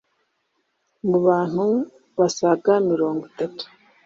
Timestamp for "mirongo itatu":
2.89-3.63